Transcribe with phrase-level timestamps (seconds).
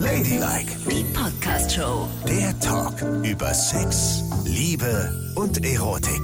[0.00, 2.08] Ladylike, Die Podcast-Show.
[2.26, 6.20] der Talk über Sex, Liebe und Erotik.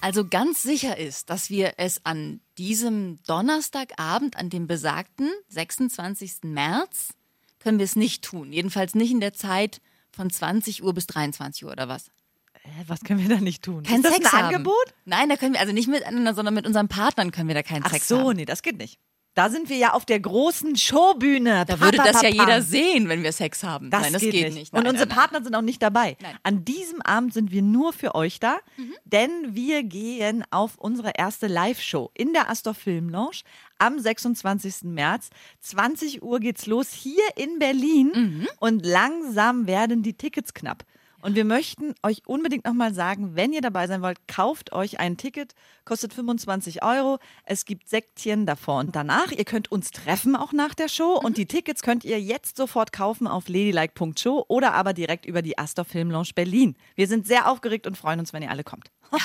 [0.00, 6.44] Also ganz sicher ist, dass wir es an diesem Donnerstagabend, an dem besagten 26.
[6.44, 7.10] März,
[7.58, 8.52] können wir es nicht tun.
[8.52, 9.80] Jedenfalls nicht in der Zeit
[10.10, 12.10] von 20 Uhr bis 23 Uhr oder was.
[12.86, 13.82] Was können wir da nicht tun?
[13.84, 14.44] Kein ist das Sex ein haben.
[14.54, 14.94] Angebot?
[15.04, 17.84] Nein, da können wir also nicht miteinander, sondern mit unseren Partnern können wir da keinen
[17.84, 18.36] Ach Sex so, haben.
[18.36, 18.98] nee, das geht nicht.
[19.34, 21.64] Da sind wir ja auf der großen Showbühne.
[21.64, 22.46] Da würde das ja Papapapam.
[22.48, 23.88] jeder sehen, wenn wir Sex haben.
[23.88, 24.72] Das Nein, das geht, geht, nicht.
[24.72, 26.16] Nein, Und unsere nein, Partner sind auch nicht dabei.
[26.20, 26.26] Mhm.
[26.42, 28.58] An diesem Abend sind wir nur für euch da,
[29.04, 33.42] denn wir gehen auf unsere erste Live-Show in der Astor Film Lounge
[33.78, 34.82] am 26.
[34.82, 35.30] März.
[35.60, 38.48] 20 Uhr geht's los hier in Berlin Mhm.
[38.58, 40.84] und langsam werden die Tickets knapp.
[41.22, 45.16] Und wir möchten euch unbedingt nochmal sagen, wenn ihr dabei sein wollt, kauft euch ein
[45.16, 47.18] Ticket, kostet 25 Euro.
[47.44, 49.30] Es gibt Sektchen davor und danach.
[49.30, 52.92] Ihr könnt uns treffen auch nach der Show und die Tickets könnt ihr jetzt sofort
[52.92, 56.76] kaufen auf ladylike.show oder aber direkt über die Astor Film Lounge Berlin.
[56.94, 58.90] Wir sind sehr aufgeregt und freuen uns, wenn ihr alle kommt.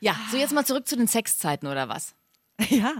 [0.00, 2.14] Ja, so jetzt mal zurück zu den Sexzeiten oder was?
[2.70, 2.94] Ja,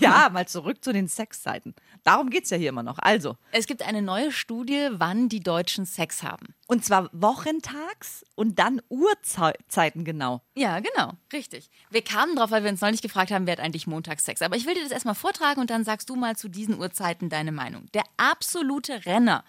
[0.00, 1.74] ja, mal zurück zu den Sexzeiten.
[2.04, 2.98] Darum geht's ja hier immer noch.
[2.98, 6.54] Also, Es gibt eine neue Studie, wann die Deutschen Sex haben.
[6.68, 10.40] und zwar wochentags und dann Uhrzeiten genau.
[10.54, 11.70] Ja, genau, richtig.
[11.90, 14.40] Wir kamen drauf, weil wir uns neulich gefragt haben, wer hat eigentlich montags Sex.
[14.42, 17.28] Aber ich will dir das erstmal vortragen und dann sagst du mal zu diesen Uhrzeiten
[17.28, 17.86] deine Meinung.
[17.92, 19.44] Der absolute Renner,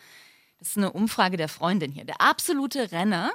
[0.59, 3.31] das ist eine Umfrage der Freundin hier, der absolute Renner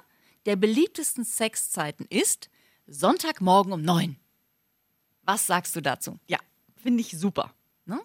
[0.47, 2.49] der beliebtesten Sexzeiten ist
[2.87, 4.17] Sonntagmorgen um neun.
[5.31, 6.19] Was sagst du dazu?
[6.27, 6.39] Ja,
[6.77, 7.55] finde ich super.
[7.85, 8.01] Ne?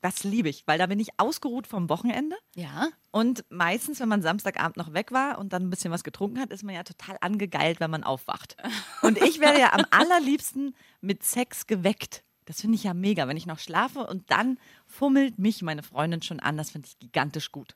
[0.00, 2.36] Das liebe ich, weil da bin ich ausgeruht vom Wochenende.
[2.54, 6.38] Ja, Und meistens, wenn man Samstagabend noch weg war und dann ein bisschen was getrunken
[6.38, 8.56] hat, ist man ja total angegeilt, wenn man aufwacht.
[9.02, 12.22] Und ich werde ja am allerliebsten mit Sex geweckt.
[12.44, 16.22] Das finde ich ja mega, wenn ich noch schlafe und dann fummelt mich meine Freundin
[16.22, 16.56] schon an.
[16.56, 17.74] Das finde ich gigantisch gut.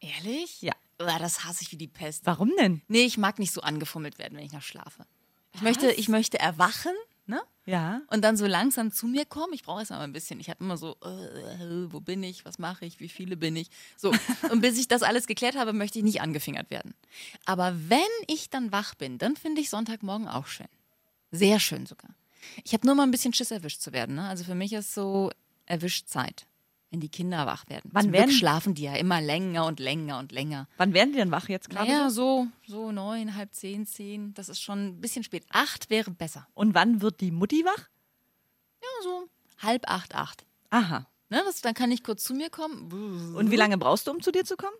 [0.00, 0.60] ehrlich?
[0.60, 0.74] Ja.
[1.00, 2.26] Uah, Das hasse ich wie die Pest.
[2.26, 2.82] Warum denn?
[2.86, 5.06] Nee, ich mag nicht so angefummelt werden, wenn ich noch schlafe.
[5.54, 6.92] Ich möchte, ich möchte erwachen,
[7.32, 7.42] ne?
[7.64, 8.02] Ja.
[8.08, 9.52] Und dann so langsam zu mir kommen.
[9.52, 10.40] Ich brauche erst mal ein bisschen.
[10.40, 13.70] Ich habe immer so, äh, wo bin ich, was mache ich, wie viele bin ich?
[13.96, 14.12] So.
[14.50, 16.94] Und bis ich das alles geklärt habe, möchte ich nicht angefingert werden.
[17.44, 20.68] Aber wenn ich dann wach bin, dann finde ich Sonntagmorgen auch schön.
[21.30, 22.10] Sehr schön sogar.
[22.64, 24.16] Ich habe nur mal ein bisschen Schiss erwischt zu werden.
[24.16, 24.28] Ne?
[24.28, 25.30] Also für mich ist so
[25.66, 26.46] Erwischzeit,
[26.92, 27.90] wenn die Kinder wach werden.
[27.92, 30.68] Wann Zum Glück werden- schlafen die ja immer länger und länger und länger.
[30.76, 31.90] Wann werden die denn wach jetzt gerade?
[31.90, 32.46] Naja, so?
[32.66, 34.34] so, so neun, halb zehn, zehn.
[34.34, 35.44] Das ist schon ein bisschen spät.
[35.50, 36.46] Acht wäre besser.
[36.54, 37.88] Und wann wird die Mutti wach?
[38.82, 39.28] Ja, so
[39.66, 40.44] halb acht, acht.
[40.70, 41.06] Aha.
[41.30, 43.34] Ne, das, dann kann ich kurz zu mir kommen.
[43.34, 44.76] Und wie lange brauchst du, um zu dir zu kommen?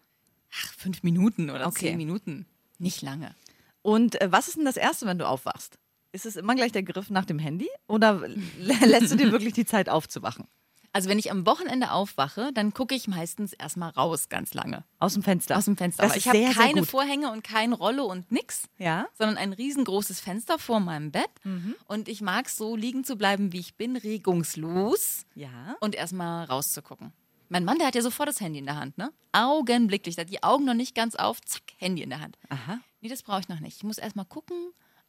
[0.55, 1.87] Ach, fünf Minuten oder Okay.
[1.87, 2.45] zehn Minuten.
[2.79, 3.35] Nicht lange.
[3.81, 5.79] Und äh, was ist denn das Erste, wenn du aufwachst?
[6.13, 8.21] Ist es immer gleich der Griff nach dem Handy oder
[8.61, 10.47] lä- lässt du dir wirklich die Zeit aufzuwachen?
[10.95, 14.85] Also wenn ich am Wochenende aufwache, dann gucke ich meistens erstmal raus ganz lange.
[14.99, 15.57] Aus dem Fenster.
[15.57, 16.03] Aus dem Fenster.
[16.03, 16.91] Das Aber ich habe sehr, sehr keine gut.
[16.91, 18.69] Vorhänge und kein Rollo und nix.
[18.77, 19.07] Ja.
[19.17, 21.31] Sondern ein riesengroßes Fenster vor meinem Bett.
[21.45, 21.75] Mhm.
[21.87, 25.25] Und ich mag so liegen zu bleiben, wie ich bin, regungslos.
[25.35, 25.77] Ja.
[25.81, 27.13] und erstmal rauszugucken.
[27.49, 29.13] Mein Mann, der hat ja sofort das Handy in der Hand, ne?
[29.33, 32.39] Augenblicklich, der hat die Augen noch nicht ganz auf, zack, Handy in der Hand.
[32.49, 32.79] Aha.
[33.03, 33.77] Nee, das brauche ich noch nicht.
[33.77, 34.57] Ich muss erstmal gucken,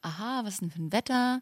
[0.01, 1.41] aha, was ist denn für ein Wetter?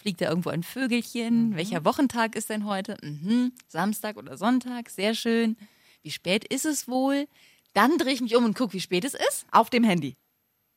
[0.00, 1.56] Fliegt da irgendwo ein Vögelchen?
[1.56, 2.96] Welcher Wochentag ist denn heute?
[3.02, 5.56] Mhm, Samstag oder Sonntag, sehr schön.
[6.02, 7.26] Wie spät ist es wohl?
[7.72, 9.44] Dann drehe ich mich um und gucke, wie spät es ist.
[9.50, 10.16] Auf dem Handy.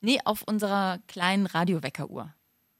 [0.01, 2.33] Nee, auf unserer kleinen Radioweckeruhr.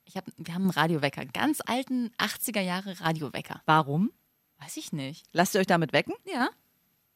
[0.06, 3.62] Ich hab, wir haben einen Radiowecker, einen ganz alten 80er Jahre Radiowecker.
[3.68, 4.12] Warum?
[4.60, 5.24] Weiß ich nicht.
[5.34, 6.16] Lasst ihr euch damit wecken?
[6.26, 6.50] Ja,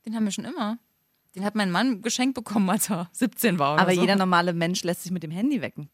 [0.05, 0.77] den haben wir schon immer.
[1.33, 3.73] Den hat mein Mann geschenkt bekommen, als er 17 war.
[3.73, 4.01] Oder Aber so.
[4.01, 5.89] jeder normale Mensch lässt sich mit dem Handy wecken.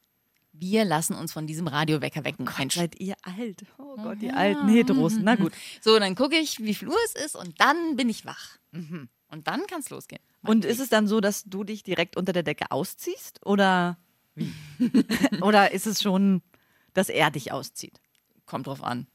[0.61, 2.47] Wir lassen uns von diesem Radiowecker wecken.
[2.59, 2.75] Mensch.
[2.75, 3.65] Seid ihr alt?
[3.79, 5.13] Oh Gott, die alten Heteros.
[5.19, 5.53] Na gut.
[5.81, 8.59] So, dann gucke ich, wie viel Uhr es ist und dann bin ich wach.
[8.71, 10.21] Und dann kann es losgehen.
[10.43, 13.43] Und ist es dann so, dass du dich direkt unter der Decke ausziehst?
[13.43, 13.97] Oder
[14.35, 14.53] wie?
[15.41, 16.43] oder ist es schon,
[16.93, 17.99] dass er dich auszieht?
[18.45, 19.07] Kommt drauf an.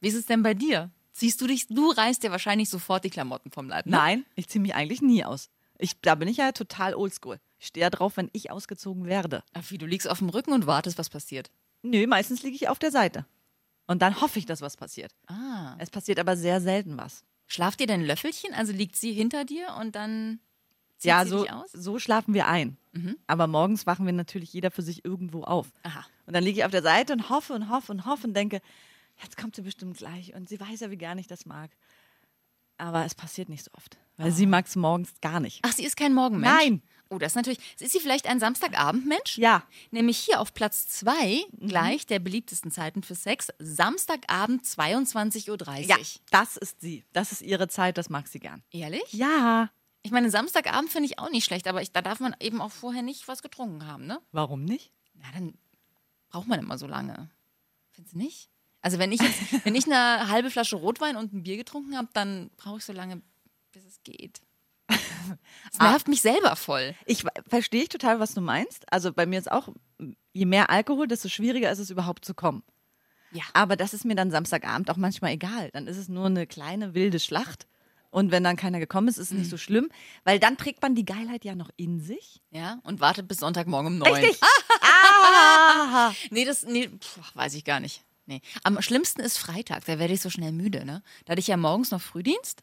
[0.00, 0.90] Wie ist es denn bei dir?
[1.12, 3.84] Ziehst du dich, du reißt dir wahrscheinlich sofort die Klamotten vom Leib.
[3.84, 3.92] Ne?
[3.92, 5.50] Nein, ich ziehe mich eigentlich nie aus.
[5.76, 7.40] Ich, da bin ich ja total oldschool.
[7.64, 9.42] Ich stehe ja drauf, wenn ich ausgezogen werde.
[9.54, 11.50] Ach, wie, du liegst auf dem Rücken und wartest, was passiert.
[11.80, 13.24] Nö, meistens liege ich auf der Seite.
[13.86, 15.14] Und dann hoffe ich, dass was passiert.
[15.28, 15.74] Ah.
[15.78, 17.24] Es passiert aber sehr selten was.
[17.46, 18.52] Schlaft ihr denn Löffelchen?
[18.52, 20.40] Also liegt sie hinter dir und dann
[20.98, 21.72] zieht ja, sie so, dich aus?
[21.72, 22.76] so schlafen wir ein.
[23.26, 25.72] Aber morgens wachen wir natürlich jeder für sich irgendwo auf.
[25.84, 26.04] Aha.
[26.26, 28.60] Und dann liege ich auf der Seite und hoffe und hoffe und hoffe und denke,
[29.22, 30.34] jetzt kommt sie bestimmt gleich.
[30.34, 31.70] Und sie weiß ja, wie gern ich das mag.
[32.76, 33.96] Aber es passiert nicht so oft.
[34.18, 35.60] Weil sie mag es morgens gar nicht.
[35.62, 36.54] Ach, sie ist kein Morgenmensch?
[36.54, 36.82] Nein.
[37.10, 37.58] Oh, das ist natürlich.
[37.78, 39.38] Ist sie vielleicht ein Samstagabendmensch?
[39.38, 39.62] Ja.
[39.90, 43.48] Nämlich hier auf Platz zwei gleich der beliebtesten Zeiten für Sex.
[43.58, 45.78] Samstagabend 22.30 Uhr.
[45.84, 45.96] Ja,
[46.30, 47.04] das ist sie.
[47.12, 48.62] Das ist ihre Zeit, das mag sie gern.
[48.70, 49.12] Ehrlich?
[49.12, 49.70] Ja.
[50.02, 52.72] Ich meine, Samstagabend finde ich auch nicht schlecht, aber ich, da darf man eben auch
[52.72, 54.20] vorher nicht was getrunken haben, ne?
[54.32, 54.92] Warum nicht?
[55.14, 55.54] Na, dann
[56.28, 57.30] braucht man immer so lange.
[57.92, 58.50] Findest du nicht?
[58.82, 62.08] Also wenn ich jetzt, wenn ich eine halbe Flasche Rotwein und ein Bier getrunken habe,
[62.12, 63.22] dann brauche ich so lange,
[63.72, 64.42] bis es geht.
[65.72, 66.94] Es nervt mich selber voll.
[67.04, 68.90] Ich verstehe ich total, was du meinst.
[68.92, 69.68] Also bei mir ist auch,
[70.32, 72.62] je mehr Alkohol, desto schwieriger ist es überhaupt zu kommen.
[73.32, 73.42] Ja.
[73.52, 75.70] Aber das ist mir dann Samstagabend auch manchmal egal.
[75.72, 77.66] Dann ist es nur eine kleine wilde Schlacht.
[78.10, 79.88] Und wenn dann keiner gekommen ist, ist es nicht so schlimm,
[80.22, 82.40] weil dann trägt man die Geilheit ja noch in sich.
[82.52, 84.14] Ja, und wartet bis Sonntagmorgen um neun.
[84.14, 84.40] Richtig.
[85.26, 86.12] Ah.
[86.30, 88.04] Nee, das, nee, pf, weiß ich gar nicht.
[88.26, 88.40] Nee.
[88.62, 91.02] Am schlimmsten ist Freitag, da werde ich so schnell müde, ne?
[91.24, 92.62] Da hatte ich ja morgens noch Frühdienst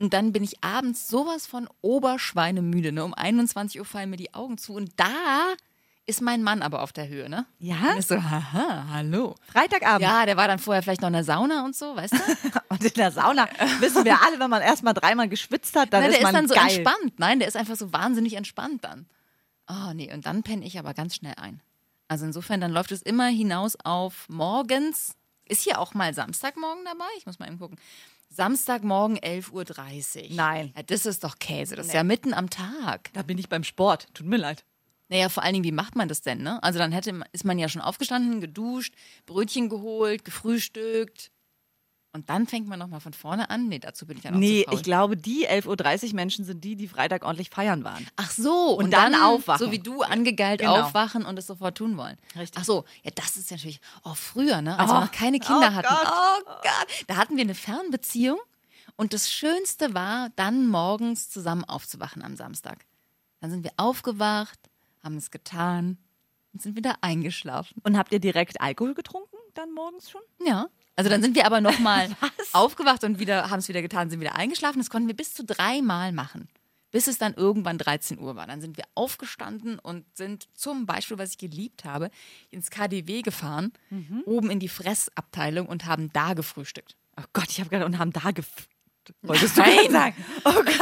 [0.00, 3.04] und dann bin ich abends sowas von Oberschweinemüde, ne?
[3.04, 5.54] Um 21 Uhr fallen mir die Augen zu und da
[6.06, 7.46] ist mein Mann aber auf der Höhe, ne?
[7.58, 7.92] Ja?
[7.92, 9.36] Und ist so, haha, hallo.
[9.52, 10.00] Freitagabend.
[10.00, 12.18] Ja, der war dann vorher vielleicht noch in der Sauna und so, weißt du?
[12.70, 13.48] Und in der Sauna
[13.80, 16.34] wissen wir alle, wenn man erstmal dreimal geschwitzt hat, dann Nein, ist der ist man
[16.34, 16.64] dann so geil.
[16.78, 17.18] entspannt.
[17.18, 19.06] Nein, der ist einfach so wahnsinnig entspannt dann.
[19.68, 21.60] Oh, nee, und dann penne ich aber ganz schnell ein.
[22.08, 25.14] Also insofern, dann läuft es immer hinaus auf morgens.
[25.44, 27.04] Ist hier auch mal Samstagmorgen dabei?
[27.18, 27.78] Ich muss mal eben gucken.
[28.30, 29.50] Samstagmorgen 11.30
[30.30, 30.36] Uhr.
[30.36, 30.72] Nein.
[30.76, 31.76] Ja, das ist doch Käse.
[31.76, 33.10] Das ist ja mitten am Tag.
[33.12, 34.06] Da bin ich beim Sport.
[34.14, 34.64] Tut mir leid.
[35.08, 36.62] Naja, vor allen Dingen, wie macht man das denn, ne?
[36.62, 38.94] Also dann hätte, ist man ja schon aufgestanden, geduscht,
[39.26, 41.32] Brötchen geholt, gefrühstückt.
[42.12, 43.68] Und dann fängt man nochmal von vorne an.
[43.68, 46.74] Nee, dazu bin ich ja noch Nee, ich glaube, die 11.30 Uhr Menschen sind die,
[46.74, 48.04] die Freitag ordentlich feiern waren.
[48.16, 49.64] Ach so, und, Und dann aufwachen.
[49.64, 50.80] So wie du angegeilt Genau.
[50.82, 52.16] aufwachen und es sofort tun wollen.
[52.36, 52.60] Richtig.
[52.60, 54.94] Ach so, ja, das ist natürlich, oh, früher, ne, als Oh.
[54.94, 55.88] wir noch keine Kinder Oh hatten.
[55.88, 56.12] Gott.
[56.12, 57.04] Oh Gott.
[57.06, 58.40] Da hatten wir eine Fernbeziehung
[58.96, 62.86] und das Schönste war, dann morgens zusammen aufzuwachen am Samstag.
[63.40, 64.58] Dann sind wir aufgewacht,
[65.04, 65.96] haben es getan
[66.52, 67.80] und sind wieder eingeschlafen.
[67.84, 70.20] Und habt ihr direkt Alkohol getrunken dann morgens schon?
[70.44, 70.66] Ja.
[70.96, 72.10] Also dann sind wir aber nochmal
[72.52, 74.78] aufgewacht und wieder haben es wieder getan, sind wieder eingeschlafen.
[74.78, 76.48] Das konnten wir bis zu dreimal machen.
[76.92, 78.46] Bis es dann irgendwann 13 Uhr war.
[78.48, 82.10] Dann sind wir aufgestanden und sind zum Beispiel, was ich geliebt habe,
[82.50, 83.72] ins KDW gefahren,
[84.26, 86.96] oben in die Fressabteilung und haben da gefrühstückt.
[87.16, 88.48] Oh Gott, ich habe gerade und haben da gef
[89.22, 89.76] Wolltest du Nein.
[89.76, 90.24] gerade sagen?
[90.44, 90.66] Oh Gott.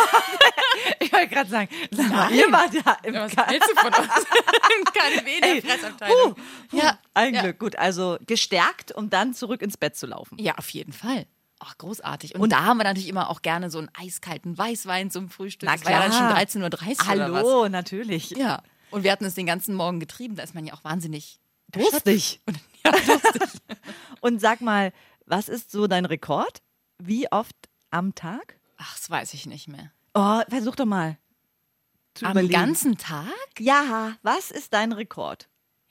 [1.00, 4.08] Ich wollte gerade sagen, sag mal, ihr wart da im Was willst du von uns?
[4.78, 6.37] Im KDW in der Ey, Fressabteilung.
[6.72, 7.43] ja, Ein ja.
[7.43, 7.76] Glück, gut.
[7.76, 10.38] Also gestärkt, um dann zurück ins Bett zu laufen.
[10.38, 11.26] Ja, auf jeden Fall.
[11.61, 12.37] Ach, großartig.
[12.37, 15.69] Und, da haben wir natürlich immer auch gerne so einen eiskalten Weißwein zum Frühstück.
[15.69, 16.38] Na das war ja dann schon klar.
[16.38, 17.44] 13.30 Uhr oder was.
[17.44, 18.31] Hallo, natürlich.
[18.31, 18.62] Ja.
[18.91, 20.37] Und wir hatten es den ganzen Morgen getrieben.
[20.37, 21.41] Da ist man ja auch wahnsinnig
[21.73, 22.41] Durstig.
[22.85, 23.61] Ja, lustig.
[24.20, 24.93] Und sag mal,
[25.26, 26.62] was ist so dein Rekord?
[26.99, 27.56] Wie oft
[27.91, 28.56] am Tag?
[28.76, 29.91] Ach, das weiß ich nicht mehr.
[30.15, 31.19] Oh, versuch doch mal.
[32.23, 32.53] Am überlegen.
[32.53, 33.26] ganzen Tag?
[33.59, 35.49] Ja, was ist dein Rekord?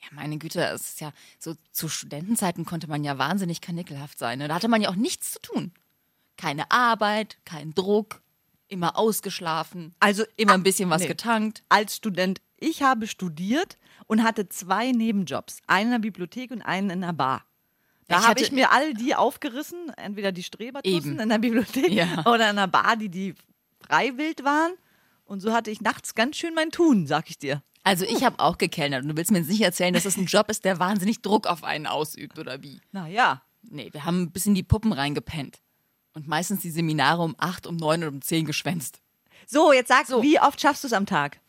[0.10, 4.40] Ja, meine Güte, es ist ja so zu Studentenzeiten konnte man ja wahnsinnig kanickelhaft sein.
[4.40, 4.48] Ne?
[4.48, 5.72] Da hatte man ja auch nichts zu tun.
[6.38, 8.22] Keine Arbeit, kein Druck,
[8.68, 11.08] immer ausgeschlafen, Also immer ein bisschen was nee.
[11.08, 11.64] getankt.
[11.70, 13.78] als Student, ich habe studiert
[14.08, 15.58] und hatte zwei Nebenjobs.
[15.68, 17.44] Einen in der Bibliothek und einen in der Bar.
[18.08, 22.26] Da habe ich mir all die aufgerissen, entweder die Strebertussen in der Bibliothek Ja.
[22.26, 23.36] oder in der Bar, die die
[23.82, 24.72] freiwild waren.
[25.26, 27.62] Und so hatte ich nachts ganz schön mein Tun, sag ich dir.
[27.88, 30.26] Also ich habe auch gekellnert und du willst mir jetzt nicht erzählen, dass es ein
[30.26, 32.82] Job ist, der wahnsinnig Druck auf einen ausübt oder wie?
[32.92, 33.42] Naja.
[33.64, 35.62] Nee, wir haben ein bisschen die Puppen reingepennt.
[36.14, 39.02] Und meistens die Seminare um acht, um neun und um zehn geschwänzt.
[39.46, 40.22] So, jetzt sag, So.
[40.22, 41.40] wie oft schaffst du es am Tag?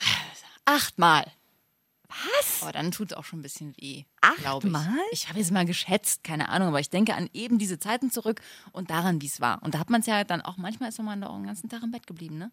[0.65, 1.27] Achtmal.
[2.09, 2.63] Was?
[2.67, 4.05] Oh, dann tut es auch schon ein bisschen weh.
[4.41, 4.75] glaub ich.
[4.75, 4.97] Achtmal?
[5.11, 8.41] Ich habe jetzt mal geschätzt, keine Ahnung, aber ich denke an eben diese Zeiten zurück
[8.73, 9.63] und daran, wie es war.
[9.63, 11.69] Und da hat man es ja dann auch, manchmal ist man da auch den ganzen
[11.69, 12.51] Tag im Bett geblieben, ne?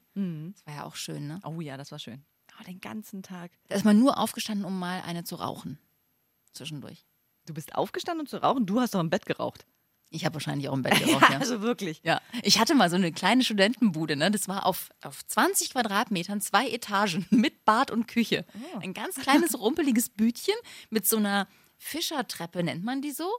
[0.55, 1.39] Das war ja auch schön, ne?
[1.43, 2.24] Oh ja, das war schön.
[2.59, 3.51] Oh, den ganzen Tag.
[3.67, 5.77] Da ist man nur aufgestanden, um mal eine zu rauchen.
[6.53, 7.05] Zwischendurch.
[7.45, 8.65] Du bist aufgestanden um zu rauchen?
[8.65, 9.65] Du hast doch im Bett geraucht.
[10.09, 11.39] Ich habe wahrscheinlich auch im Bett geraucht, ja.
[11.39, 12.00] Also wirklich.
[12.03, 14.31] Ja, ich hatte mal so eine kleine Studentenbude, ne?
[14.31, 18.45] Das war auf, auf 20 Quadratmetern, zwei Etagen mit Bad und Küche.
[18.79, 20.55] Ein ganz kleines, rumpeliges Bütchen
[20.89, 21.47] mit so einer
[21.77, 23.29] Fischertreppe, nennt man die so,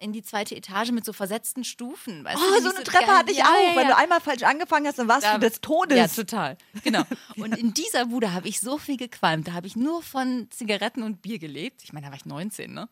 [0.00, 2.24] in die zweite Etage mit so versetzten Stufen.
[2.24, 3.68] Weißt du, Oh, die so eine Treppe geil- hatte ich ja, auch.
[3.70, 3.94] ja, Wenn ja.
[3.94, 5.96] du einmal falsch angefangen hast, dann warst Da- du des Todes.
[5.96, 6.56] Ja, total.
[6.82, 7.02] Genau.
[7.36, 9.46] Und in dieser Bude habe ich so viel gequalmt.
[9.48, 11.82] Da habe ich nur von Zigaretten und Bier gelebt.
[11.84, 12.88] Ich meine, da war ich 19, ne?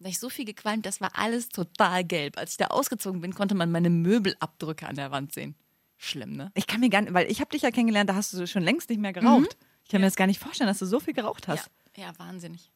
[0.00, 2.38] Da habe ich so viel gequalmt, das war alles total gelb.
[2.38, 5.54] Als ich da ausgezogen bin, konnte man meine Möbelabdrücke an der Wand sehen.
[5.96, 6.52] Schlimm, ne?
[6.54, 8.62] Ich kann mir gar nicht, weil ich habe dich ja kennengelernt, da hast du schon
[8.62, 9.56] längst nicht mehr geraucht.
[9.84, 11.68] Ich kann mir das gar nicht vorstellen, dass du so viel geraucht hast.
[11.96, 12.70] Ja, ja, wahnsinnig.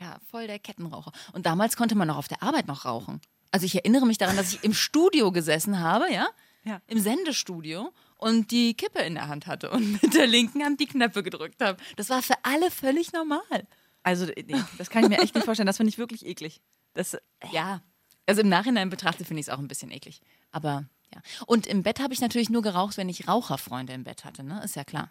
[0.00, 1.12] Ja, voll der Kettenraucher.
[1.32, 3.20] Und damals konnte man auch auf der Arbeit noch rauchen.
[3.50, 6.28] Also ich erinnere mich daran, dass ich im Studio gesessen habe, ja,
[6.64, 6.80] Ja.
[6.86, 10.86] im Sendestudio und die Kippe in der Hand hatte und mit der linken Hand die
[10.86, 11.78] Knöpfe gedrückt habe.
[11.96, 13.66] Das war für alle völlig normal.
[14.02, 15.66] Also, nee, das kann ich mir echt nicht vorstellen.
[15.66, 16.62] Das finde ich wirklich eklig.
[16.94, 17.18] Das,
[17.52, 17.82] Ja,
[18.26, 20.22] also im Nachhinein betrachtet finde ich es auch ein bisschen eklig.
[20.52, 21.20] Aber Ja.
[21.46, 24.62] Und im Bett habe ich natürlich nur geraucht, wenn ich Raucherfreunde im Bett hatte, ne?
[24.64, 25.10] Ist ja klar.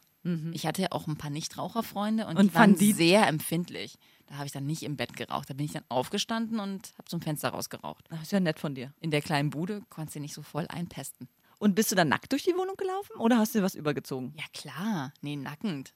[0.51, 3.97] Ich hatte ja auch ein paar Nichtraucherfreunde und, Und die waren die- sehr empfindlich.
[4.29, 5.49] Da habe ich dann nicht im Bett geraucht.
[5.49, 8.05] Da bin ich dann aufgestanden und habe zum Fenster rausgeraucht.
[8.09, 8.93] Das ist ja nett von dir.
[8.99, 11.27] In der kleinen Bude konntest du nicht so voll einpesten.
[11.57, 14.33] Und bist du dann nackt durch die Wohnung gelaufen oder hast du dir was übergezogen?
[14.37, 15.95] Ja klar, nee, nackend.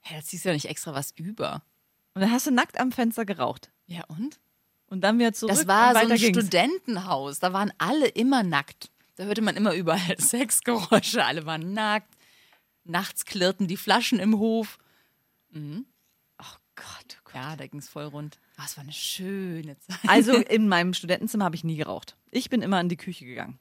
[0.00, 1.62] Hä, da ziehst du ja nicht extra was über.
[2.14, 3.70] Und dann hast du nackt am Fenster geraucht.
[3.86, 4.40] Ja und?
[4.86, 5.54] Und dann wieder zurück.
[5.54, 6.38] Das war so ein ging's.
[6.38, 7.40] Studentenhaus.
[7.40, 8.90] Da waren alle immer nackt.
[9.16, 11.24] Da hörte man immer überall Sexgeräusche.
[11.24, 12.16] Alle waren nackt.
[12.84, 14.78] Nachts klirrten die Flaschen im Hof.
[15.54, 15.58] Oh
[16.74, 17.23] Gott, oh Gott.
[17.34, 18.38] Ja, da ging es voll rund.
[18.56, 19.98] Ah, es war eine schöne Zeit.
[20.06, 22.16] Also in meinem Studentenzimmer habe ich nie geraucht.
[22.30, 23.58] Ich bin immer in die Küche gegangen.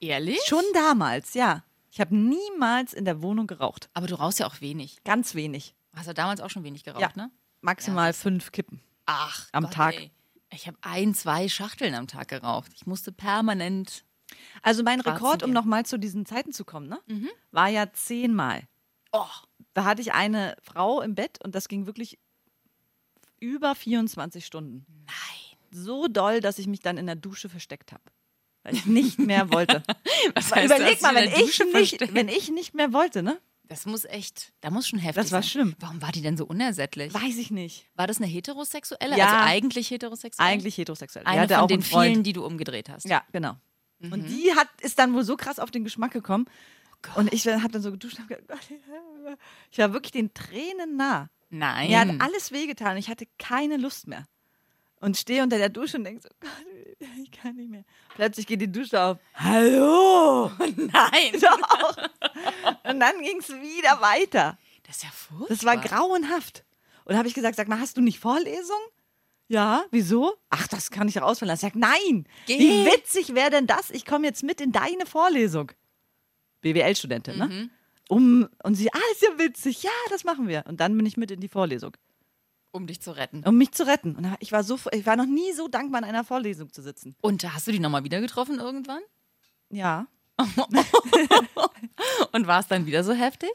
[0.00, 0.40] Ehrlich?
[0.46, 1.64] Schon damals, ja.
[1.90, 3.88] Ich habe niemals in der Wohnung geraucht.
[3.94, 5.02] Aber du rauchst ja auch wenig.
[5.04, 5.74] Ganz wenig.
[5.94, 7.10] Hast du damals auch schon wenig geraucht, Ja.
[7.14, 7.30] ne?
[7.60, 8.80] Maximal Ja, fünf Kippen.
[9.06, 9.94] Ach, Am Gott, Tag.
[9.94, 10.10] Ey.
[10.52, 12.72] Ich habe ein, zwei Schachteln am Tag geraucht.
[12.74, 14.04] Ich musste permanent.
[14.62, 17.00] Also mein Rekord, um nochmal zu diesen Zeiten zu kommen, ne?
[17.52, 18.62] war ja zehnmal.
[19.12, 19.24] Oh,
[19.74, 22.18] Da hatte ich eine Frau im Bett und das ging wirklich
[23.40, 24.86] über 24 Stunden.
[25.06, 25.16] nein.
[25.76, 28.04] So doll, dass ich mich dann in der Dusche versteckt habe.
[28.62, 29.82] Weil ich nicht mehr wollte.
[30.34, 32.14] Was heißt, Überleg mal, wenn ich, Dusche nicht, versteckt?
[32.14, 33.40] wenn ich nicht mehr wollte, ne?
[33.66, 35.50] Das muss echt, da muss schon heftig Das war sein.
[35.50, 35.74] schlimm.
[35.80, 37.12] Warum war die denn so unersättlich?
[37.12, 37.86] Weiß ich nicht.
[37.96, 39.16] War das eine heterosexuelle?
[39.18, 39.24] Ja.
[39.26, 40.46] Also eigentlich heterosexuell?
[40.46, 41.26] Eigentlich heterosexuell.
[41.26, 43.06] Eine von den vielen, die du umgedreht hast.
[43.08, 43.56] Ja, genau.
[43.98, 44.12] Mhm.
[44.12, 46.44] Und die hat, ist dann wohl so krass auf den Geschmack gekommen.
[47.16, 48.70] Oh und ich habe dann so geduscht und hab gedacht,
[49.72, 51.30] ich war wirklich den Tränen nah.
[51.50, 51.88] Nein.
[51.88, 52.96] Mir hat alles wehgetan.
[52.96, 54.26] Ich hatte keine Lust mehr.
[55.00, 56.50] Und stehe unter der Dusche und denke so, Gott,
[57.22, 57.84] ich kann nicht mehr.
[58.14, 59.18] Plötzlich geht die Dusche auf.
[59.34, 60.50] Hallo!
[60.58, 61.40] Nein.
[61.40, 61.96] Doch.
[62.90, 64.56] Und dann ging es wieder weiter.
[64.86, 65.46] Das ist ja furchtbar.
[65.48, 66.64] Das war grauenhaft.
[67.04, 68.78] Und habe ich gesagt, sag mal, hast du nicht Vorlesung?
[69.48, 70.34] Ja, wieso?
[70.50, 71.66] Ach, das kann ich rausfallen lassen.
[71.66, 72.26] Ich sag, nein.
[72.46, 72.58] Geh.
[72.58, 73.90] Wie witzig wäre denn das?
[73.90, 75.72] Ich komme jetzt mit in deine Vorlesung.
[76.62, 77.38] BWL-Studentin, Mhm.
[77.40, 77.70] ne?
[78.08, 79.82] Um, und sie, ah, ist ja witzig.
[79.82, 80.64] Ja, das machen wir.
[80.68, 81.96] Und dann bin ich mit in die Vorlesung,
[82.72, 83.42] Um dich zu retten.
[83.46, 84.14] um mich zu retten.
[84.16, 87.16] Und ich war so, ich war noch nie so dankbar, in einer Vorlesung zu sitzen.
[87.22, 89.00] Und hast du die nochmal wieder getroffen irgendwann?
[89.70, 90.06] Ja.
[92.32, 93.50] Und war es dann wieder so heftig?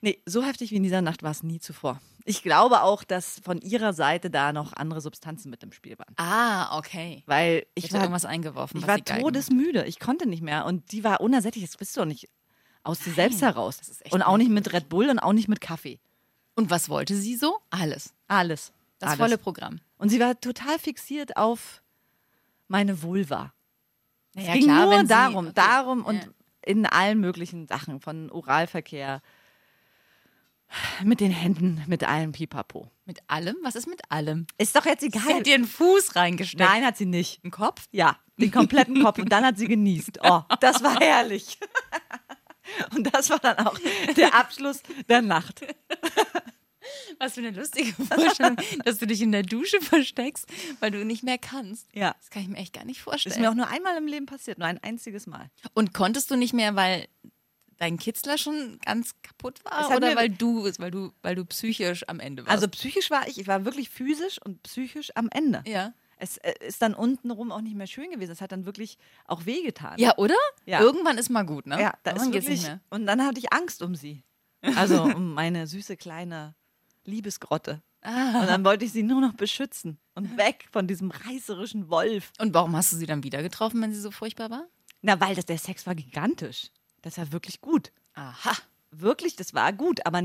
[0.00, 2.00] Nee, so heftig wie in dieser Nacht war es nie zuvor.
[2.24, 6.14] Ich glaube auch, dass von ihrer Seite da noch andere Substanzen mit im Spiel waren.
[6.16, 7.22] Ah, okay.
[7.26, 8.78] Weil Ich ich war, irgendwas eingeworfen.
[8.80, 9.84] ich war todesmüde.
[9.86, 10.64] Ich konnte nicht mehr.
[10.66, 11.64] Und die war unersättlich.
[11.64, 12.28] Das bist du doch nicht
[12.84, 13.78] aus dir selbst heraus.
[13.78, 15.98] das ist echt Und auch nicht mit Red Bull und auch nicht mit Kaffee.
[16.54, 17.58] Und was wollte sie so?
[17.70, 18.12] Alles.
[18.28, 18.72] Alles.
[18.98, 19.18] Das Alles.
[19.20, 19.80] volle Programm.
[19.98, 21.82] Und sie war total fixiert auf
[22.68, 23.52] meine Vulva.
[24.34, 25.54] Naja, es ging klar, nur wenn sie- darum, okay.
[25.54, 26.28] darum und Ja.
[26.62, 29.20] in allen möglichen Sachen, von Oralverkehr,
[31.04, 32.90] mit den Händen, mit allem Pipapo.
[33.04, 33.56] Mit allem?
[33.62, 34.46] Was ist mit allem?
[34.56, 35.22] Ist doch jetzt Sie egal.
[35.34, 36.60] hat dir einen Fuß reingesteckt.
[36.60, 37.44] Nein, hat sie nicht.
[37.44, 37.86] Einen Kopf?
[37.90, 39.18] Ja, den kompletten Kopf.
[39.18, 40.20] Und dann hat sie genießt.
[40.22, 41.58] Oh, das war herrlich.
[42.94, 43.78] Und das war dann auch
[44.16, 45.60] der Abschluss der Nacht.
[47.18, 50.46] Was für eine lustige Vorstellung, dass du dich in der Dusche versteckst,
[50.80, 51.86] weil du nicht mehr kannst.
[51.94, 52.14] Ja.
[52.18, 53.34] Das kann ich mir echt gar nicht vorstellen.
[53.34, 55.48] ist mir auch nur einmal im Leben passiert, nur ein einziges Mal.
[55.74, 57.06] Und konntest du nicht mehr, weil
[57.78, 62.20] dein Kitzler schon ganz kaputt war oder weil du, weil du, weil du psychisch am
[62.20, 62.52] Ende warst?
[62.52, 65.62] Also psychisch war ich, ich war wirklich physisch und psychisch am Ende.
[65.66, 65.92] ja.
[66.22, 68.30] Es äh, ist dann untenrum auch nicht mehr schön gewesen.
[68.30, 69.98] Es hat dann wirklich auch wehgetan.
[69.98, 70.36] Ja, oder?
[70.66, 70.80] Ja.
[70.80, 71.80] Irgendwann ist mal gut, ne?
[71.80, 72.80] ja da ist Irgendwann wirklich, nicht mehr.
[72.90, 74.22] Und dann hatte ich Angst um sie.
[74.76, 76.54] Also um meine süße kleine
[77.04, 77.82] Liebesgrotte.
[78.02, 78.40] Ah.
[78.40, 82.30] Und dann wollte ich sie nur noch beschützen und weg von diesem reißerischen Wolf.
[82.38, 84.66] Und warum hast du sie dann wieder getroffen, wenn sie so furchtbar war?
[85.00, 86.70] Na, weil das, der Sex war gigantisch.
[87.02, 87.90] Das war wirklich gut.
[88.14, 88.52] Aha.
[88.92, 90.06] Wirklich, das war gut.
[90.06, 90.22] Aber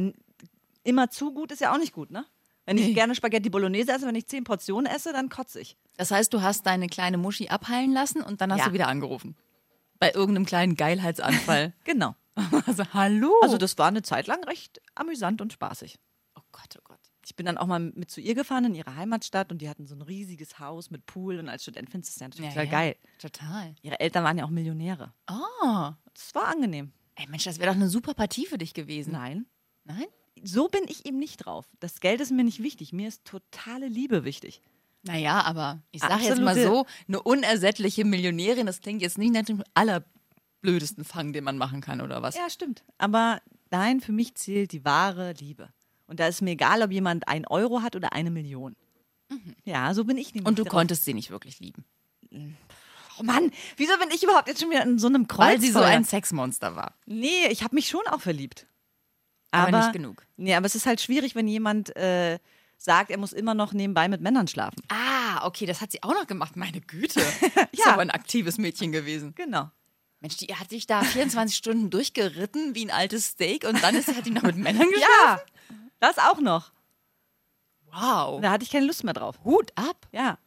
[0.84, 2.24] immer zu gut ist ja auch nicht gut, ne?
[2.68, 2.94] Wenn ich Nee.
[2.94, 5.78] gerne Spaghetti Bolognese esse, wenn ich zehn Portionen esse, dann kotze ich.
[5.98, 8.68] Das heißt, du hast deine kleine Muschi abheilen lassen und dann hast Ja.
[8.68, 9.36] du wieder angerufen.
[10.00, 11.74] Bei irgendeinem kleinen Geilheitsanfall.
[11.84, 12.16] Genau.
[12.68, 13.34] also, hallo.
[13.42, 15.98] Also das war eine Zeit lang recht amüsant und spaßig.
[16.36, 17.00] oh Gott, oh Gott.
[17.26, 19.86] Ich bin dann auch mal mit zu ihr gefahren in ihre Heimatstadt und die hatten
[19.88, 22.96] so ein riesiges Haus mit Pool und als Student findest du das ja total geil.
[23.20, 23.76] Total.
[23.82, 25.12] Ihre Eltern waren ja auch Millionäre.
[25.30, 25.90] Oh.
[26.14, 26.94] Das war angenehm.
[27.16, 29.12] Ey, Mensch, das wäre doch eine super Partie für dich gewesen.
[29.14, 29.46] Nein.
[29.84, 30.06] Nein?
[30.44, 31.66] So bin ich eben nicht drauf.
[31.80, 32.94] Das Geld ist mir nicht wichtig.
[32.94, 34.62] Mir ist totale Liebe wichtig.
[35.04, 39.44] Naja, aber ich sage jetzt mal so, eine unersättliche Millionärin, das klingt jetzt nicht nach
[39.44, 42.36] dem allerblödesten Fang, den man machen kann, oder was?
[42.36, 42.84] Ja, stimmt.
[42.98, 43.40] Aber
[43.72, 45.70] nein, für mich zählt die wahre Liebe.
[46.08, 48.76] Und da ist mir egal, ob jemand ein Euro hat oder eine Million.
[49.66, 50.48] Ja, so bin ich nämlich.
[50.48, 50.72] Und du drauf.
[50.72, 51.86] konntest sie nicht wirklich lieben.
[53.20, 55.48] Oh Mann, wieso bin ich überhaupt jetzt schon wieder in so einem Kreuz?
[55.48, 56.96] Weil sie so ein Sexmonster war.
[57.06, 58.68] Nee, ich habe mich schon auch verliebt.
[59.52, 60.26] Aber nicht genug.
[60.36, 62.40] Nee, aber es ist halt schwierig, wenn jemand äh,
[62.78, 64.82] sagt, er muss immer noch nebenbei mit Männern schlafen.
[64.90, 66.56] Ah, okay, das hat sie auch noch gemacht.
[66.56, 67.20] Meine Güte.
[67.72, 67.94] Ist Ja.
[67.94, 69.34] aber ein aktives Mädchen gewesen.
[69.36, 69.70] Genau.
[70.20, 74.08] Mensch, die hat sich da 24 Stunden durchgeritten wie ein altes Steak und dann ist,
[74.16, 75.02] hat die noch mit Männern geschlafen?
[75.22, 75.42] Ja,
[76.00, 76.72] das auch noch.
[77.92, 78.42] Wow.
[78.42, 79.40] Da hatte ich keine Lust mehr drauf.
[79.44, 80.08] Hut ab.
[80.12, 80.38] Ja.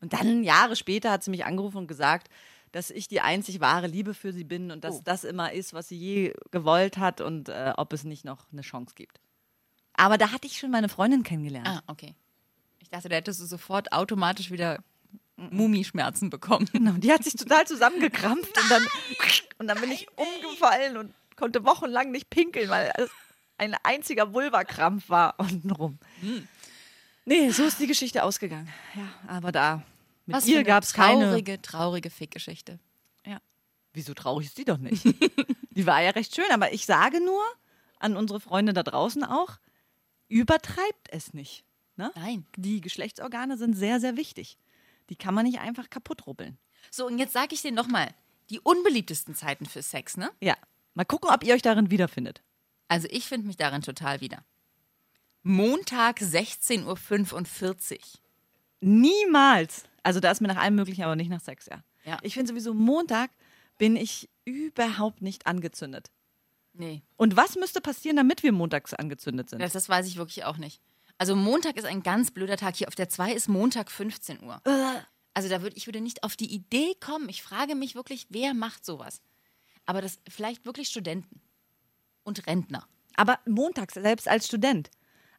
[0.00, 2.28] Und dann Jahre später hat sie mich angerufen und gesagt,
[2.72, 5.02] dass ich die einzig wahre Liebe für sie bin und dass Oh.
[5.04, 8.62] das immer ist, was sie je gewollt hat und äh, ob es nicht noch eine
[8.62, 9.20] Chance gibt.
[9.94, 11.68] Aber da hatte ich schon meine Freundin kennengelernt.
[11.68, 12.14] Ah, okay.
[12.78, 14.82] Ich dachte, da hättest du sofort automatisch wieder
[15.36, 16.68] Mumischmerzen bekommen.
[16.72, 18.86] Genau, die hat sich total zusammengekrampft und dann,
[19.58, 23.10] und dann bin ich umgefallen und konnte wochenlang nicht pinkeln, weil es
[23.58, 25.98] ein einziger Vulvakrampf war untenrum.
[26.20, 26.46] Hm.
[27.24, 28.68] Nee, so ist die Geschichte ausgegangen.
[28.94, 29.82] Ja, aber da
[30.26, 31.24] mit Was ihr gab es keine.
[31.24, 32.78] traurige, traurige Fickgeschichte.
[33.26, 33.38] Ja.
[33.92, 35.04] Wieso traurig ist die doch nicht?
[35.70, 37.42] die war ja recht schön, aber ich sage nur
[37.98, 39.58] an unsere Freunde da draußen auch,
[40.30, 41.64] übertreibt es nicht.
[41.96, 42.10] Ne?
[42.14, 42.46] Nein.
[42.56, 44.56] Die Geschlechtsorgane sind sehr, sehr wichtig.
[45.10, 46.56] Die kann man nicht einfach kaputt rubbeln.
[46.90, 48.14] So, und jetzt sage ich dir nochmal,
[48.48, 50.30] die unbeliebtesten Zeiten für Sex, ne?
[50.40, 50.56] Ja.
[50.94, 52.42] Mal gucken, ob ihr euch darin wiederfindet.
[52.88, 54.44] Also ich finde mich darin total wieder.
[55.42, 57.98] Montag 16.45 Uhr.
[58.80, 59.84] Niemals.
[60.02, 61.82] Also da ist mir nach allem möglichen, aber nicht nach Sex, ja.
[62.04, 62.18] Ja.
[62.22, 63.30] Ich finde sowieso, Montag
[63.78, 66.10] bin ich überhaupt nicht angezündet.
[66.72, 69.60] Nee, Und was müsste passieren, damit wir montags angezündet sind?
[69.60, 70.80] das, das weiß ich wirklich auch nicht.
[71.18, 72.76] Also Montag ist ein ganz blöder Tag.
[72.76, 74.62] Hier auf der 2 ist Montag 15 Uhr.
[75.34, 77.28] Also da würde ich würde nicht auf die Idee kommen.
[77.28, 79.20] Ich frage mich wirklich, wer macht sowas?
[79.84, 81.42] Aber das vielleicht wirklich Studenten
[82.22, 82.86] und Rentner.
[83.16, 84.90] Aber montags, selbst als Student.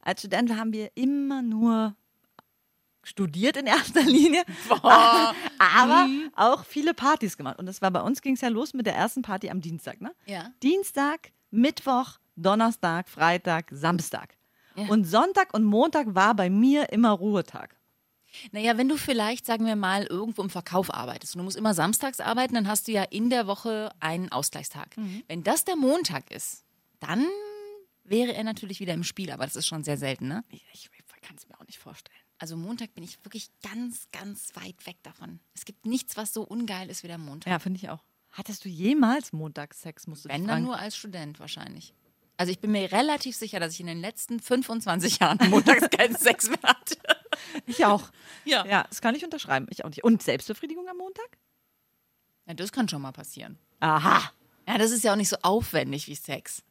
[0.01, 1.95] Als Student haben wir immer nur
[3.03, 4.43] studiert in erster Linie,
[5.59, 7.59] aber auch viele Partys gemacht.
[7.59, 10.01] Und das war bei uns ging es ja los mit der ersten Party am Dienstag,
[10.01, 10.11] ne?
[10.25, 10.51] Ja.
[10.61, 14.37] Dienstag, Mittwoch, Donnerstag, Freitag, Samstag.
[14.75, 14.87] Ja.
[14.87, 17.75] Und Sonntag und Montag war bei mir immer Ruhetag.
[18.53, 21.73] Naja, wenn du vielleicht, sagen wir mal, irgendwo im Verkauf arbeitest und du musst immer
[21.73, 24.95] samstags arbeiten, dann hast du ja in der Woche einen Ausgleichstag.
[25.27, 26.63] Wenn das der Montag ist,
[27.01, 27.25] dann
[28.05, 30.45] wäre er natürlich wieder im Spiel, aber das ist schon sehr selten, ne?
[30.49, 30.89] Ich, ich
[31.21, 32.17] kann es mir auch nicht vorstellen.
[32.41, 35.39] Also Montag bin ich wirklich ganz, ganz weit weg davon.
[35.53, 37.51] Es gibt nichts, was so ungeil ist wie der Montag.
[37.51, 38.03] Ja, finde ich auch.
[38.31, 41.93] Hattest du jemals Montagssex, musst du Wenn dann nur als Student wahrscheinlich.
[42.37, 46.15] Also ich bin mir relativ sicher, dass ich in den letzten 25 Jahren montags keinen
[46.15, 46.97] Sex mehr hatte.
[47.67, 48.09] Ich auch.
[48.43, 48.65] Ja.
[48.65, 49.67] Ja, das kann ich unterschreiben.
[49.69, 50.03] Ich auch nicht.
[50.03, 51.37] Und Selbstbefriedigung am Montag?
[52.47, 52.55] ja.
[52.55, 53.59] Das kann schon mal passieren.
[53.81, 54.31] Aha.
[54.67, 56.63] Ja, das ist ja auch nicht so aufwendig wie Sex.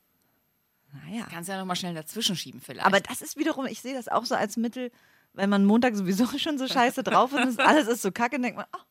[0.93, 1.29] Naja.
[1.31, 2.85] Kannst ja noch mal schnell dazwischen schieben vielleicht.
[2.85, 4.91] Aber das ist wiederum, ich sehe das auch so als Mittel,
[5.33, 8.43] wenn man Montag sowieso schon so scheiße drauf ist und alles ist so kacke, dann
[8.43, 8.85] denkt man, ach,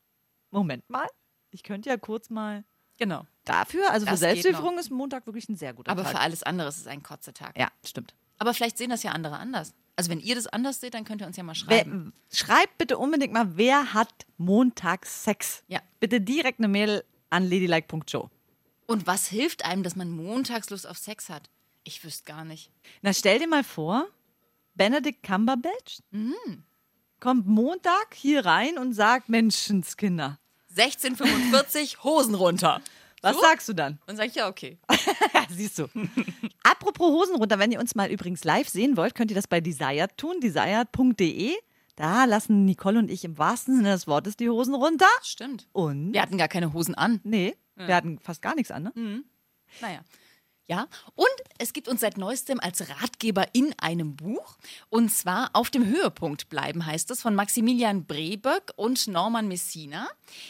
[0.52, 1.08] Moment mal,
[1.52, 2.63] ich könnte ja kurz mal
[2.97, 3.25] genau.
[3.45, 6.12] dafür, also für Das geht Selbstbefriedigung ist Montag wirklich ein sehr guter Aber Tag.
[6.13, 7.58] für alles andere ist es ein Kotzetag.
[7.58, 8.15] ja, stimmt.
[8.38, 9.73] Aber vielleicht sehen das ja andere anders.
[9.97, 12.13] Also wenn ihr das anders seht, dann könnt ihr uns ja mal Wer, schreiben.
[12.32, 15.63] schreibt bitte unbedingt mal, wer hat montags Sex?
[15.67, 15.82] Ja.
[15.99, 18.30] Bitte direkt eine Mail an ladylike.show.
[18.88, 21.49] Und was hilft einem, dass man montags Lust auf Sex hat?
[21.84, 22.71] Ich wüsste gar nicht.
[23.02, 24.08] Na, stell dir mal vor,
[24.79, 26.63] Benedict Cumberbatch Mhm.
[27.19, 30.39] kommt Montag hier rein und sagt, Menschenskinder.
[30.75, 32.81] 1645, Hosen runter.
[33.21, 33.41] Was So?
[33.41, 33.99] sagst du dann?
[34.07, 34.77] Und sag ich, ja, okay.
[34.89, 35.87] Ja, siehst du.
[36.63, 39.59] Apropos Hosen runter, wenn ihr uns mal übrigens live sehen wollt, könnt ihr das bei
[39.59, 41.53] Desired tun, desired.de.
[41.97, 45.09] Da lassen Nicole und ich im wahrsten Sinne des Wortes die Hosen runter.
[45.21, 45.67] Stimmt.
[45.73, 46.13] Und?
[46.13, 47.19] Wir hatten gar keine Hosen an.
[47.25, 49.23] Nee, wir hatten fast gar nichts an, ne?
[49.81, 49.99] Naja.
[50.69, 51.27] Ja, und
[51.58, 54.55] es gibt uns seit neuestem als Ratgeber in einem Buch.
[54.89, 60.08] Und zwar Auf dem Höhepunkt bleiben heißt es von Maximilian Breböck und Norman Messina.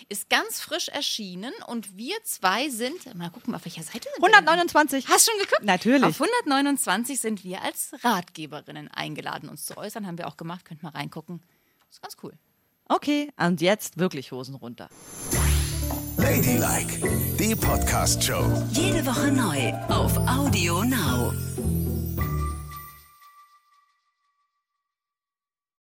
[0.09, 4.27] Ist ganz frisch erschienen und wir zwei sind, mal gucken, auf welcher Seite sind wir
[4.27, 4.47] denn?
[4.47, 5.07] 129.
[5.07, 5.63] Hast du schon geguckt?
[5.63, 6.03] Natürlich.
[6.03, 10.05] Auf 129 sind wir als Ratgeberinnen eingeladen, uns zu äußern.
[10.05, 10.65] Haben wir auch gemacht.
[10.65, 11.41] Könnt mal reingucken.
[11.89, 12.33] Ist ganz cool.
[12.89, 14.89] Okay, und jetzt wirklich Hosen runter.
[16.29, 16.99] Ladylike,
[17.39, 18.43] die Podcast-Show.
[18.71, 21.33] Jede Woche neu auf Audio Now.